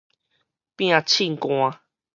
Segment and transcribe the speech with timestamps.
[0.77, 1.79] 拚凊汗